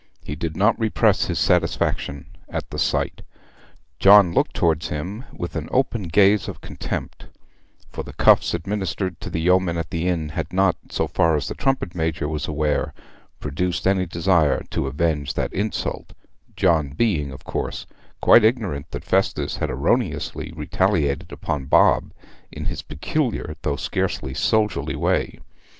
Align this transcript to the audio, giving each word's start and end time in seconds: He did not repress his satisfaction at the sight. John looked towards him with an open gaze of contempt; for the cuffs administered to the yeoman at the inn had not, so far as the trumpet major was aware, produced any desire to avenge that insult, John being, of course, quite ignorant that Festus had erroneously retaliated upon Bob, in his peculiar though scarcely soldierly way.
He 0.23 0.35
did 0.35 0.57
not 0.57 0.79
repress 0.79 1.25
his 1.25 1.37
satisfaction 1.37 2.25
at 2.49 2.71
the 2.71 2.79
sight. 2.79 3.21
John 3.99 4.33
looked 4.33 4.55
towards 4.55 4.89
him 4.89 5.25
with 5.31 5.55
an 5.55 5.69
open 5.71 6.07
gaze 6.07 6.47
of 6.47 6.59
contempt; 6.59 7.27
for 7.87 8.01
the 8.03 8.13
cuffs 8.13 8.55
administered 8.55 9.21
to 9.21 9.29
the 9.29 9.41
yeoman 9.41 9.77
at 9.77 9.91
the 9.91 10.07
inn 10.07 10.29
had 10.29 10.51
not, 10.51 10.75
so 10.89 11.05
far 11.05 11.35
as 11.35 11.47
the 11.47 11.53
trumpet 11.53 11.93
major 11.93 12.27
was 12.27 12.47
aware, 12.47 12.95
produced 13.39 13.85
any 13.85 14.07
desire 14.07 14.63
to 14.71 14.87
avenge 14.87 15.35
that 15.35 15.53
insult, 15.53 16.13
John 16.55 16.93
being, 16.93 17.31
of 17.31 17.43
course, 17.43 17.85
quite 18.21 18.43
ignorant 18.43 18.89
that 18.89 19.05
Festus 19.05 19.57
had 19.57 19.69
erroneously 19.69 20.51
retaliated 20.55 21.31
upon 21.31 21.65
Bob, 21.65 22.11
in 22.51 22.65
his 22.65 22.81
peculiar 22.81 23.55
though 23.61 23.75
scarcely 23.75 24.33
soldierly 24.33 24.95
way. 24.95 25.39